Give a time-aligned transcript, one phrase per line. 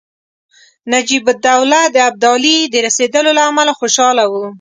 [0.91, 4.45] نجیب الدوله د ابدالي د رسېدلو له امله خوشاله وو.